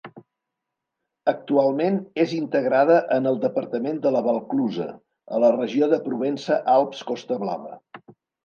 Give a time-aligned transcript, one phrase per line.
[1.31, 4.89] Actualment és integrada en el departament de la Valclusa,
[5.37, 7.79] a la regió de Provença-Alps-Costa Blava.